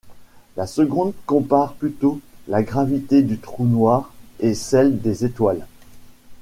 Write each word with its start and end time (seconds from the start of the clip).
La 0.57 0.65
seconde 0.65 1.13
compare 1.27 1.73
plutôt 1.75 2.19
la 2.47 2.63
gravité 2.63 3.21
du 3.21 3.37
trou 3.37 3.67
noir 3.67 4.11
et 4.39 4.55
celle 4.55 4.99
des 4.99 5.25
étoiles. 5.25 5.67